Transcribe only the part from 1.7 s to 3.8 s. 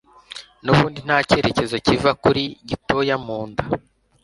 kiva kuri gitoya munda